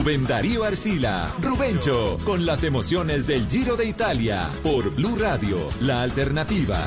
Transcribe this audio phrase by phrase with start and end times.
[0.00, 6.00] Rubén Darío Arcila, Rubencho, con las emociones del Giro de Italia, por Blue Radio, la
[6.00, 6.78] alternativa.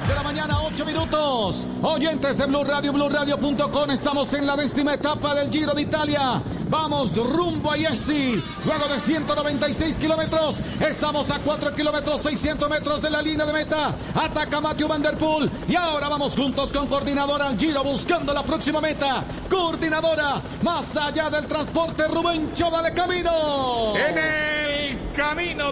[0.00, 1.62] 10 de la mañana, 8 minutos.
[1.82, 3.90] Oyentes de Blue Radio, BlueRadio.com.
[3.90, 6.42] Estamos en la décima etapa del Giro de Italia.
[6.68, 8.40] Vamos rumbo a Iesi.
[8.64, 13.94] Luego de 196 kilómetros, estamos a 4 kilómetros 600 metros de la línea de meta.
[14.14, 15.50] Ataca Matthew Van Der Poel.
[15.68, 19.24] Y ahora vamos juntos con Coordinadora al Giro buscando la próxima meta.
[19.50, 23.96] Coordinadora, más allá del transporte, Rubencho, dale camino.
[23.96, 24.16] En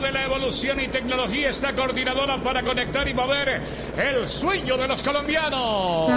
[0.09, 3.61] de la evolución y tecnología está coordinadora para conectar y mover
[3.99, 6.11] el sueño de los colombianos.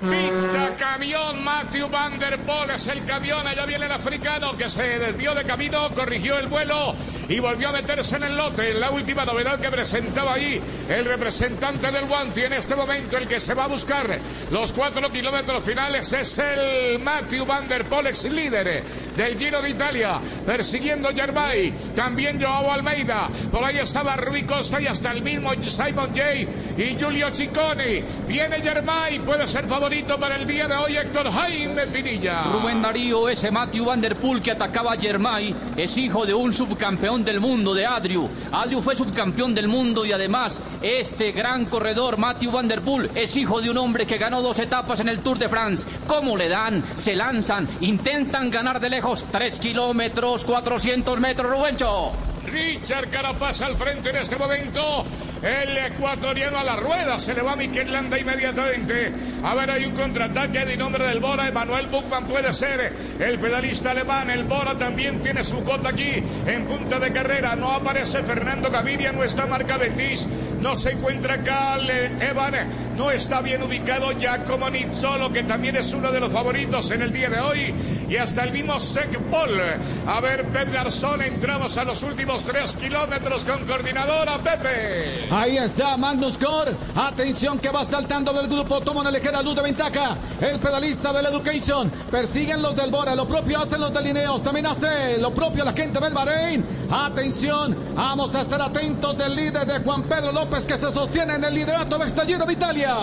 [0.00, 4.98] Pinta camión, Matthew Van Der Poel es el camión, allá viene el africano que se
[4.98, 6.94] desvió de camino, corrigió el vuelo
[7.26, 8.74] y volvió a meterse en el lote.
[8.74, 13.40] La última novedad que presentaba ahí el representante del Guanti en este momento, el que
[13.40, 14.06] se va a buscar
[14.50, 18.82] los cuatro kilómetros finales es el Matthew Van Der Poel, ex líder
[19.16, 24.86] del Giro de Italia, persiguiendo Gervais, también Joao Almeida, por ahí estaba Rui Costa y
[24.86, 28.02] hasta el mismo Simon Jay y Giulio Ciccone.
[28.28, 32.44] Viene Gervais, puede ser favorito para el día de hoy Héctor Jaime Pinilla.
[32.44, 36.52] Rubén Darío, ese Matthew Van Der Poel que atacaba a Germay, es hijo de un
[36.52, 38.28] subcampeón del mundo, de Adriu.
[38.52, 43.36] Adriu fue subcampeón del mundo y además este gran corredor, Matthew Van Der Poel, es
[43.36, 45.88] hijo de un hombre que ganó dos etapas en el Tour de France.
[46.06, 46.82] ¿Cómo le dan?
[46.94, 52.12] Se lanzan, intentan ganar de lejos, 3 kilómetros, 400 metros, Rubencho.
[52.46, 55.04] Richard Carapaz al frente en este momento.
[55.42, 57.18] El ecuatoriano a la rueda.
[57.18, 59.12] Se le va a Mikel Landa inmediatamente.
[59.44, 61.46] A ver, hay un contraataque de nombre del Bora.
[61.48, 64.30] Emanuel Buchmann puede ser el pedalista alemán.
[64.30, 67.54] El Bora también tiene su cota aquí en punta de carrera.
[67.56, 69.12] No aparece Fernando Gaviria.
[69.12, 70.26] No está Marca Bendis.
[70.60, 72.54] No se encuentra Cal Evan.
[72.96, 77.12] No está bien ubicado Giacomo Nizzolo, que también es uno de los favoritos en el
[77.12, 77.74] día de hoy.
[78.08, 79.60] Y hasta el mismo Sec Paul.
[80.06, 81.22] A ver, Pep Garzón.
[81.22, 85.26] Entramos a los últimos tres kilómetros con coordinadora Pepe.
[85.30, 86.72] Ahí está Magnus Kor.
[86.94, 88.80] Atención que va saltando del grupo.
[88.80, 90.16] Toma una ligera luz de ventaja.
[90.40, 91.90] El pedalista del Education.
[92.10, 93.14] Persiguen los del Bora.
[93.14, 94.42] Lo propio hacen los del Lineos.
[94.42, 96.64] También hace lo propio la gente del Bahrein.
[96.90, 97.76] Atención.
[97.96, 101.54] Vamos a estar atentos del líder de Juan Pedro López que se sostiene en el
[101.54, 102.94] liderato de este Giro de Italia.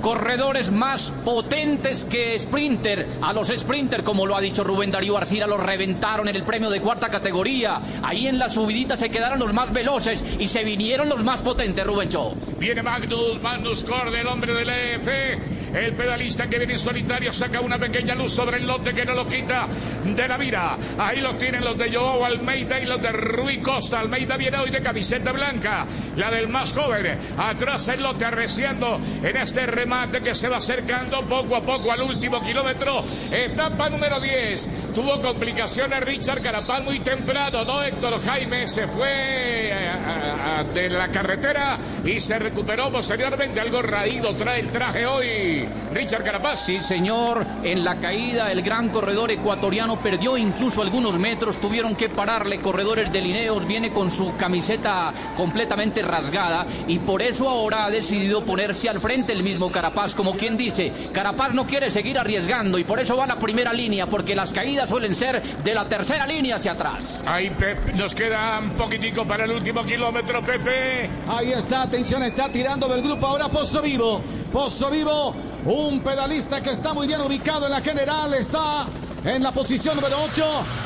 [0.00, 3.08] Corredores más potentes que sprinter.
[3.22, 6.70] A los sprinter, como lo ha dicho Rubén Darío Arcila, los reventaron en el premio
[6.70, 7.80] de cuarta categoría.
[8.04, 11.84] Ahí en la subidita se quedaron los más veloces y se vinieron los más potentes,
[11.84, 12.34] Rubén Cho.
[12.56, 15.55] Viene Magnus, Magnus Corde, el hombre del EF.
[15.76, 19.12] El pedalista que viene en solitario saca una pequeña luz sobre el lote que no
[19.12, 19.68] lo quita
[20.04, 20.78] de la mira.
[20.96, 24.00] Ahí lo tienen los de Joao Almeida y los de Rui Costa.
[24.00, 27.18] Almeida viene hoy de camiseta blanca, la del más joven.
[27.36, 32.00] Atrás el lote arreciando en este remate que se va acercando poco a poco al
[32.00, 33.04] último kilómetro.
[33.30, 34.70] Etapa número 10.
[34.96, 37.82] Tuvo complicaciones Richard Carapaz muy temprano, ¿no?
[37.82, 43.60] Héctor Jaime se fue a- de la carretera y se recuperó posteriormente.
[43.60, 45.68] Algo raído trae el traje hoy.
[45.92, 46.64] Richard Carapaz.
[46.64, 47.44] Sí, señor.
[47.62, 51.58] En la caída, el gran corredor ecuatoriano perdió incluso algunos metros.
[51.60, 52.58] Tuvieron que pararle.
[52.60, 58.44] Corredores de Lineos viene con su camiseta completamente rasgada y por eso ahora ha decidido
[58.46, 60.14] ponerse al frente el mismo Carapaz.
[60.14, 63.74] Como quien dice, Carapaz no quiere seguir arriesgando y por eso va a la primera
[63.74, 67.22] línea, porque las caídas suelen ser de la tercera línea hacia atrás.
[67.26, 71.08] Ahí Pep, nos queda un poquitico para el último kilómetro, Pepe.
[71.28, 74.20] Ahí está, atención, está tirando del grupo ahora Pozo Vivo.
[74.50, 75.34] Pozo Vivo,
[75.64, 78.86] un pedalista que está muy bien ubicado en la general, está
[79.24, 80.44] en la posición número 8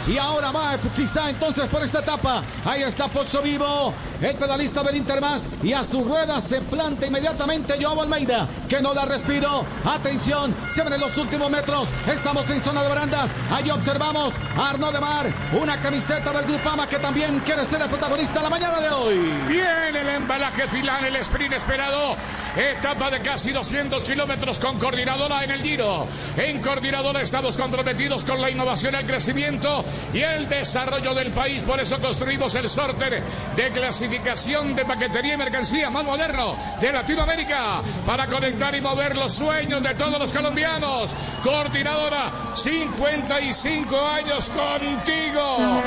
[0.09, 2.43] y ahora va quizá entonces por esta etapa.
[2.65, 7.75] Ahí está Pozo Vivo, el pedalista del Intermas y a su rueda se planta inmediatamente
[7.81, 9.65] Joao Almeida, que no da respiro.
[9.85, 11.89] Atención, se ven en los últimos metros.
[12.07, 13.31] Estamos en zona de barandas.
[13.51, 17.89] Ahí observamos a Arnaud de Mar, una camiseta del Grupama que también quiere ser el
[17.89, 19.19] protagonista la mañana de hoy.
[19.49, 22.17] Viene el embalaje final, el sprint esperado.
[22.57, 26.09] Etapa de casi 200 kilómetros con coordinadora en el Giro.
[26.37, 31.63] En coordinadora estamos comprometidos con la innovación, el crecimiento y el desarrollo del país.
[31.63, 33.23] Por eso construimos el sorter
[33.55, 39.33] de clasificación de paquetería y mercancía más moderno de Latinoamérica para conectar y mover los
[39.33, 41.15] sueños de todos los colombianos.
[41.45, 45.83] Coordinadora, 55 años contigo.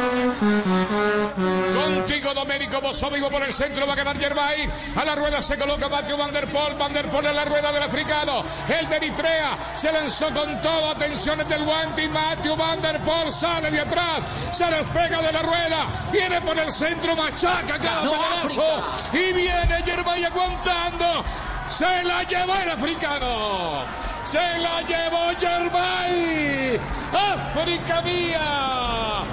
[1.73, 4.69] Contigo, Domenico Bosso, vivo por el centro, va a ganar Gervais.
[4.95, 6.75] A la rueda se coloca Mateo Van der Poel.
[6.75, 8.45] Van der Poel en la rueda del africano.
[8.67, 10.91] El de Eritrea se lanzó con todo.
[10.91, 14.23] Atenciones del guante y Matthew Van der Poel sale de atrás.
[14.51, 15.87] Se despega de la rueda.
[16.11, 18.83] Viene por el centro, machaca cada pedazo.
[19.11, 21.25] Y viene Gervais aguantando.
[21.69, 23.85] Se la llevó el africano.
[24.23, 26.79] Se la llevó Gervais.
[27.11, 29.23] África mía.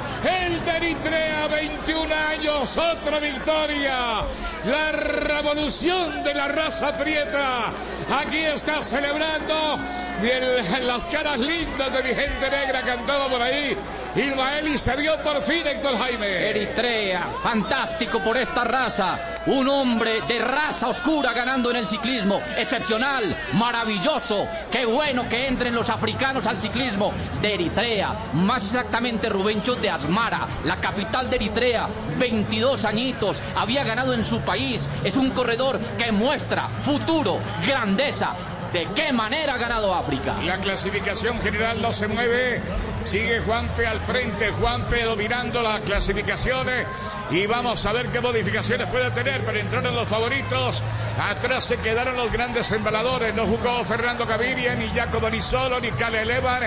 [0.77, 4.23] Eritrea, 21 años, otra victoria.
[4.67, 7.73] La revolución de la raza prieta.
[8.11, 9.79] Aquí está celebrando.
[10.21, 10.43] Bien,
[10.87, 13.77] las caras lindas de mi gente negra cantaba por ahí.
[14.17, 16.51] Ismael y se vio por fin Héctor Jaime.
[16.51, 19.19] Eritrea, fantástico por esta raza.
[19.47, 22.41] Un hombre de raza oscura ganando en el ciclismo.
[22.57, 24.49] Excepcional, maravilloso.
[24.71, 27.13] Qué bueno que entren los africanos al ciclismo.
[27.41, 31.89] De Eritrea, más exactamente Rubencho de Asmara, la capital de Eritrea.
[32.19, 34.91] 22 añitos, había ganado en su país.
[35.05, 38.35] Es un corredor que muestra futuro, grandeza.
[38.73, 40.37] ¿De qué manera ha ganado África?
[40.45, 42.63] La clasificación general no se mueve.
[43.05, 44.51] Sigue Juanpe al frente.
[44.53, 46.87] Juanpe dominando las clasificaciones.
[47.31, 49.45] Y vamos a ver qué modificaciones puede tener.
[49.45, 50.83] Pero entraron los favoritos.
[51.19, 53.35] Atrás se quedaron los grandes embaladores.
[53.35, 56.63] No jugó Fernando Gaviria, ni Jacobo ni Solo, ni Cale Levan.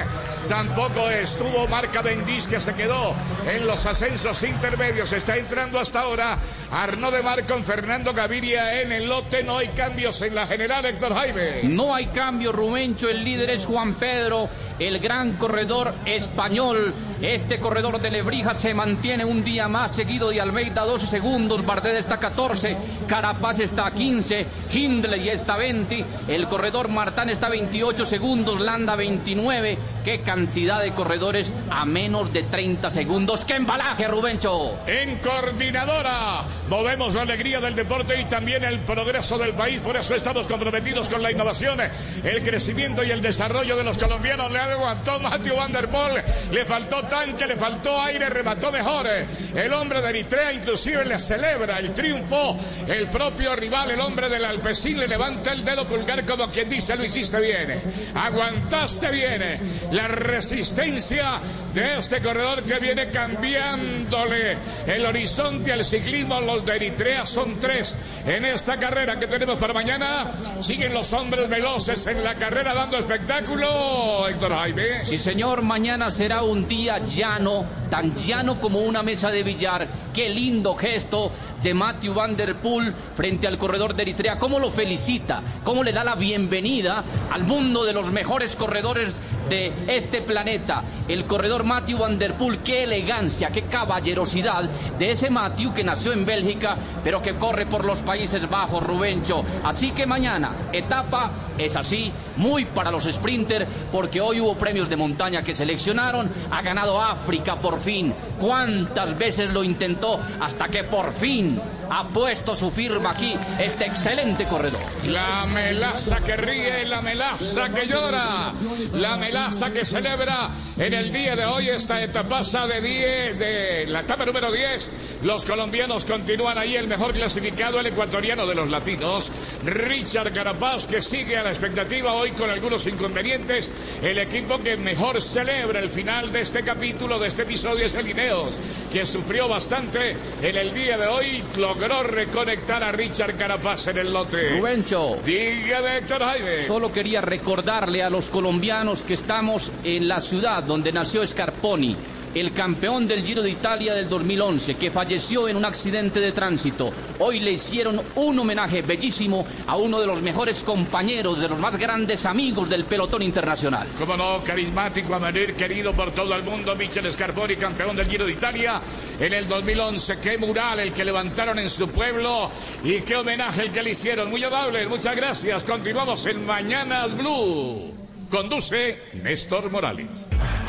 [0.47, 3.13] Tampoco estuvo Marca Bendis, que se quedó
[3.47, 5.11] en los ascensos intermedios.
[5.13, 6.37] Está entrando hasta ahora
[6.71, 9.43] Arnaud de Mar con Fernando Gaviria en el lote.
[9.43, 11.61] No hay cambios en la general, Héctor Jaime.
[11.63, 13.09] No hay cambio, Rubencho.
[13.09, 14.49] El líder es Juan Pedro,
[14.79, 16.93] el gran corredor español.
[17.21, 21.65] Este corredor de Lebrija se mantiene un día más seguido de Almeida, 12 segundos.
[21.65, 22.75] Bardet está 14,
[23.07, 24.32] Carapaz está 15,
[24.71, 29.77] Hindley está 20, el corredor Martán está 28 segundos, Landa 29.
[30.03, 33.45] Qué cantidad de corredores a menos de 30 segundos.
[33.45, 34.77] ¡Qué embalaje, Rubencho!
[34.85, 39.79] En coordinadora, movemos la alegría del deporte y también el progreso del país.
[39.79, 41.79] Por eso estamos comprometidos con la innovación,
[42.23, 44.51] el crecimiento y el desarrollo de los colombianos.
[44.51, 46.21] Le aguantó Matthew Van der Poel,
[46.51, 49.07] le faltó tanque, le faltó aire, remató mejor.
[49.55, 52.57] El hombre de Eritrea inclusive le celebra el triunfo.
[52.87, 56.95] El propio rival, el hombre del Alpecín, le levanta el dedo pulgar como quien dice,
[56.95, 57.81] lo hiciste bien.
[58.15, 59.43] Aguantaste bien.
[59.91, 61.39] La resistencia
[61.73, 66.39] de este corredor que viene cambiándole el horizonte al ciclismo.
[66.41, 70.33] Los de Eritrea son tres en esta carrera que tenemos para mañana.
[70.61, 74.27] Siguen los hombres veloces en la carrera dando espectáculo.
[74.27, 75.05] Héctor Jaime.
[75.05, 79.87] Sí, señor, mañana será un día llano, tan llano como una mesa de billar.
[80.13, 81.31] Qué lindo gesto
[81.63, 84.37] de Matthew Van Der Poel frente al corredor de Eritrea.
[84.37, 85.41] ¿Cómo lo felicita?
[85.63, 89.15] ¿Cómo le da la bienvenida al mundo de los mejores corredores
[89.49, 90.83] de este planeta?
[91.07, 94.63] El corredor Matthew Van Der Poel, qué elegancia, qué caballerosidad
[94.99, 99.43] de ese Matthew que nació en Bélgica, pero que corre por los Países Bajos, Rubencho.
[99.63, 104.95] Así que mañana, etapa es así, muy para los sprinters, porque hoy hubo premios de
[104.95, 108.13] montaña que seleccionaron, ha ganado África por fin.
[108.39, 111.59] ¿Cuántas veces lo intentó hasta que por fin
[111.89, 114.81] ha puesto su firma aquí este excelente corredor?
[115.07, 118.51] La melaza que ríe, la melaza que llora,
[118.93, 124.01] la melaza que celebra en el día de hoy esta etapa de 10, de la
[124.01, 124.91] etapa número 10.
[125.23, 129.31] Los colombianos continúan ahí, el mejor clasificado, el ecuatoriano de los latinos,
[129.63, 133.71] Richard Carapaz, que sigue a la expectativa hoy con algunos inconvenientes.
[134.01, 138.09] El equipo que mejor celebra el final de este capítulo, de este episodio, es el
[138.09, 138.53] Ineos,
[138.91, 144.13] que sufrió bastante en el día de hoy, logró reconectar a Richard Carapaz en el
[144.13, 144.57] lote.
[144.57, 145.17] Rubencho.
[145.25, 146.63] Dígame, Héctor Jaime.
[146.63, 151.95] Solo quería recordarle a los colombianos que estamos en la ciudad donde nació Scarponi.
[152.35, 156.91] El campeón del Giro de Italia del 2011, que falleció en un accidente de tránsito.
[157.19, 161.77] Hoy le hicieron un homenaje bellísimo a uno de los mejores compañeros, de los más
[161.77, 163.87] grandes amigos del pelotón internacional.
[163.97, 168.25] Como no, carismático, a manera querido por todo el mundo, Michel Scarponi, campeón del Giro
[168.25, 168.81] de Italia
[169.19, 170.17] en el 2011.
[170.19, 172.49] Qué mural el que levantaron en su pueblo
[172.83, 174.29] y qué homenaje el que le hicieron.
[174.29, 175.63] Muy amable, muchas gracias.
[175.63, 177.93] Continuamos en Mañanas Blue.
[178.29, 180.07] Conduce Néstor Morales.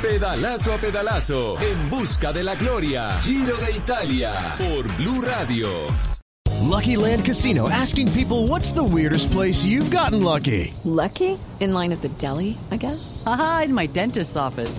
[0.04, 3.18] Pedalazo a pedalazo, en busca de la gloria.
[3.22, 5.66] Giro de Italia, por Blue Radio.
[6.60, 10.74] Lucky Land Casino asking people what's the weirdest place you've gotten lucky?
[10.84, 11.38] Lucky?
[11.58, 13.22] In line at the deli, I guess?
[13.24, 14.78] Aha, in my dentist's office.